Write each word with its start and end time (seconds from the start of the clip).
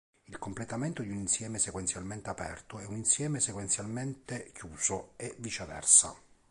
Il 0.29 0.39
complemento 0.39 1.03
di 1.03 1.11
un 1.11 1.17
insieme 1.19 1.59
sequenzialmente 1.59 2.31
aperto 2.31 2.79
è 2.79 2.85
un 2.87 2.95
insieme 2.95 3.39
sequenzialmente 3.39 4.49
chiuso, 4.51 5.13
e 5.15 5.35
vice-versa. 5.37 6.15